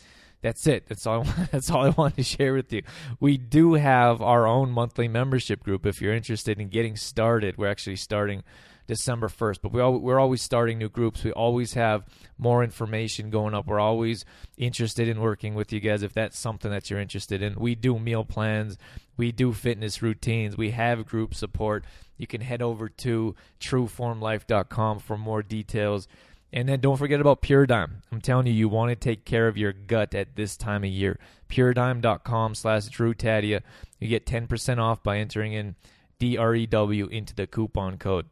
that's 0.47 0.65
it. 0.69 0.87
That's 0.87 1.09
all. 1.09 1.25
That's 1.51 1.71
all 1.73 1.85
I 1.85 1.89
wanted 1.89 2.19
to 2.19 2.23
share 2.23 2.55
with 2.55 2.73
you. 2.73 2.83
We 3.19 3.37
do 3.37 3.75
have 3.75 4.23
our 4.23 4.47
own 4.47 4.71
monthly 4.71 5.09
membership 5.09 5.65
group. 5.65 5.85
If 5.85 6.01
you're 6.01 6.15
interested 6.15 6.61
in 6.61 6.69
getting 6.69 6.95
started, 6.95 7.59
we're 7.59 7.67
actually 7.67 7.97
starting 7.97 8.45
December 8.87 9.27
1st. 9.27 9.59
But 9.61 9.73
we 9.73 9.81
all, 9.81 9.99
we're 9.99 10.21
always 10.21 10.43
starting 10.43 10.79
new 10.79 10.89
groups. 10.89 11.25
We 11.25 11.33
always 11.33 11.75
have 11.75 12.05
more 12.39 12.63
information 12.63 13.29
going 13.29 13.55
up. 13.55 13.67
We're 13.67 13.81
always 13.81 14.25
interested 14.57 15.09
in 15.09 15.21
working 15.21 15.57
with 15.57 15.73
you 15.73 15.81
guys 15.81 16.05
if 16.05 16.13
that's 16.13 16.39
something 16.39 16.71
that 16.71 16.91
you're 16.91 17.01
interested 17.01 17.43
in. 17.43 17.57
We 17.57 17.75
do 17.75 17.99
meal 17.99 18.25
plans, 18.25 18.79
we 19.17 19.33
do 19.33 19.53
fitness 19.53 20.01
routines, 20.01 20.57
we 20.57 20.71
have 20.71 21.07
group 21.07 21.35
support. 21.35 21.85
You 22.19 22.29
can 22.29 22.41
head 22.41 22.63
over 22.63 22.89
to 22.89 23.35
trueformlife.com 23.61 25.01
for 25.01 25.19
more 25.19 25.43
details. 25.43 26.07
And 26.53 26.69
then 26.69 26.81
don't 26.81 26.97
forget 26.97 27.21
about 27.21 27.43
Puridyme. 27.43 28.03
I'm 28.11 28.21
telling 28.21 28.47
you, 28.47 28.53
you 28.53 28.69
want 28.69 28.91
to 28.91 28.97
take 28.97 29.25
care 29.25 29.49
of 29.49 29.57
your 29.57 29.73
gut 29.73 30.15
at 30.15 30.37
this 30.37 30.57
time 30.57 30.85
of 30.85 30.91
year. 30.91 31.19
Puridyme.com 31.49 32.55
slash 32.55 32.87
Drew 32.87 33.15
Tadia. 33.15 33.63
You 33.99 34.09
get 34.09 34.27
10% 34.27 34.79
off 34.79 35.03
by 35.03 35.19
entering 35.19 35.53
in 35.53 35.75
DREW 36.21 37.09
into 37.09 37.35
the 37.35 37.47
coupon 37.47 37.99
code. 37.99 38.27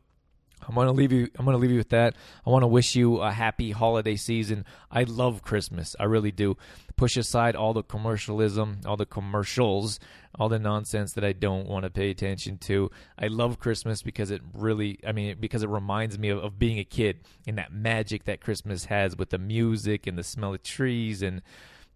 I'm 0.69 0.75
gonna 0.75 0.93
leave 0.93 1.13
you. 1.13 1.29
I'm 1.39 1.45
gonna 1.45 1.59
leave 1.59 1.71
you 1.71 1.79
with 1.79 1.91
that. 1.91 2.15
I 2.47 2.51
want 2.51 2.63
to 2.63 2.69
wish 2.69 2.95
you 2.95 3.21
a 3.21 3.31
happy 3.31 3.71
holiday 3.71 4.17
season. 4.17 4.65
I 4.91 5.05
love 5.05 5.43
Christmas. 5.43 5.95
I 5.99 6.05
really 6.05 6.33
do. 6.33 6.57
Push 6.97 7.17
aside 7.17 7.57
all 7.57 7.73
the 7.73 7.83
commercialism, 7.83 8.81
all 8.87 8.97
the 8.97 9.07
commercials, 9.07 9.99
all 10.39 10.49
the 10.49 10.59
nonsense 10.59 11.13
that 11.15 11.25
I 11.25 11.33
don't 11.33 11.69
want 11.69 11.85
to 11.85 11.91
pay 11.91 12.11
attention 12.11 12.59
to. 12.59 12.91
I 13.19 13.27
love 13.27 13.59
Christmas 13.59 14.03
because 14.03 14.31
it 14.31 14.43
really. 14.53 14.99
I 15.07 15.13
mean, 15.13 15.37
because 15.41 15.63
it 15.63 15.69
reminds 15.69 16.19
me 16.19 16.29
of, 16.29 16.39
of 16.39 16.59
being 16.59 16.79
a 16.79 16.85
kid 16.85 17.21
and 17.47 17.59
that 17.59 17.73
magic 17.73 18.25
that 18.25 18.41
Christmas 18.41 18.87
has 18.87 19.17
with 19.17 19.31
the 19.31 19.39
music 19.39 20.07
and 20.07 20.17
the 20.17 20.25
smell 20.25 20.55
of 20.55 20.63
trees 20.63 21.23
and 21.23 21.43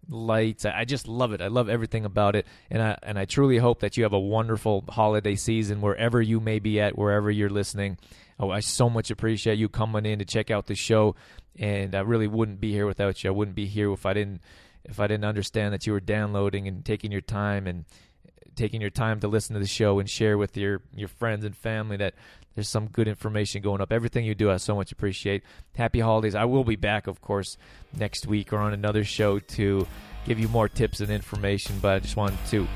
lights. 0.07 0.65
I 0.65 0.85
just 0.85 1.07
love 1.07 1.33
it. 1.33 1.41
I 1.41 1.47
love 1.47 1.69
everything 1.69 2.05
about 2.05 2.35
it, 2.35 2.45
and 2.69 2.81
I 2.81 2.97
and 3.03 3.19
I 3.19 3.25
truly 3.25 3.57
hope 3.57 3.81
that 3.81 3.97
you 3.97 4.03
have 4.03 4.13
a 4.13 4.19
wonderful 4.19 4.85
holiday 4.89 5.35
season 5.35 5.81
wherever 5.81 6.21
you 6.21 6.39
may 6.39 6.59
be 6.59 6.79
at, 6.79 6.97
wherever 6.97 7.29
you're 7.29 7.49
listening. 7.49 7.97
Oh, 8.39 8.49
I 8.49 8.61
so 8.61 8.89
much 8.89 9.11
appreciate 9.11 9.59
you 9.59 9.67
coming 9.67 10.05
in 10.05 10.19
to 10.19 10.25
check 10.25 10.49
out 10.49 10.67
the 10.67 10.75
show, 10.75 11.15
and 11.57 11.93
I 11.93 12.01
really 12.01 12.27
wouldn't 12.27 12.61
be 12.61 12.71
here 12.71 12.85
without 12.85 13.23
you. 13.23 13.29
I 13.29 13.33
wouldn't 13.33 13.55
be 13.55 13.65
here 13.65 13.91
if 13.91 14.05
I 14.05 14.13
didn't 14.13 14.41
if 14.85 14.99
I 14.99 15.07
didn't 15.07 15.25
understand 15.25 15.73
that 15.73 15.85
you 15.85 15.93
were 15.93 15.99
downloading 15.99 16.67
and 16.67 16.83
taking 16.85 17.11
your 17.11 17.21
time 17.21 17.67
and 17.67 17.85
taking 18.55 18.81
your 18.81 18.89
time 18.89 19.19
to 19.21 19.27
listen 19.27 19.53
to 19.53 19.59
the 19.59 19.67
show 19.67 19.99
and 19.99 20.09
share 20.09 20.37
with 20.37 20.55
your 20.57 20.81
your 20.95 21.07
friends 21.07 21.45
and 21.45 21.55
family 21.55 21.97
that 21.97 22.15
there's 22.59 22.67
some 22.67 22.87
good 22.87 23.07
information 23.07 23.61
going 23.61 23.79
up. 23.79 23.93
Everything 23.93 24.25
you 24.25 24.35
do, 24.35 24.51
I 24.51 24.57
so 24.57 24.75
much 24.75 24.91
appreciate. 24.91 25.43
Happy 25.77 26.01
holidays. 26.01 26.35
I 26.35 26.43
will 26.43 26.65
be 26.65 26.75
back, 26.75 27.07
of 27.07 27.21
course, 27.21 27.57
next 27.97 28.27
week 28.27 28.51
or 28.51 28.57
on 28.57 28.73
another 28.73 29.05
show 29.05 29.39
to 29.39 29.87
give 30.25 30.39
you 30.39 30.49
more 30.49 30.67
tips 30.67 30.99
and 30.99 31.09
information, 31.09 31.79
but 31.81 31.93
I 31.93 31.99
just 31.99 32.17
wanted 32.17 32.37
to 32.47 32.67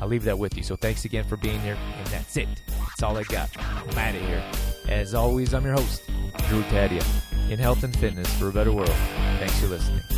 I'll 0.00 0.08
leave 0.08 0.24
that 0.24 0.38
with 0.38 0.56
you. 0.56 0.62
So 0.62 0.76
thanks 0.76 1.04
again 1.04 1.24
for 1.24 1.36
being 1.36 1.60
here, 1.60 1.76
and 1.98 2.06
that's 2.06 2.36
it. 2.36 2.48
That's 2.68 3.02
all 3.02 3.16
I 3.16 3.24
got. 3.24 3.50
I'm 3.58 3.98
out 3.98 4.14
of 4.14 4.20
here. 4.22 4.42
As 4.88 5.14
always, 5.14 5.52
I'm 5.52 5.64
your 5.64 5.74
host, 5.74 6.02
Drew 6.48 6.62
Tadia, 6.62 7.04
in 7.50 7.58
health 7.58 7.82
and 7.82 7.94
fitness 7.98 8.32
for 8.38 8.48
a 8.48 8.52
better 8.52 8.72
world. 8.72 8.88
Thanks 9.38 9.58
for 9.60 9.66
listening. 9.66 10.17